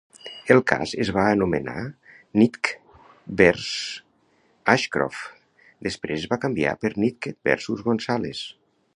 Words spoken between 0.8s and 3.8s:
es va anomenar "Nitke vers